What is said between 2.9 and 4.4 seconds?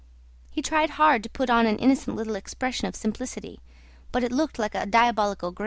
simplicity; but it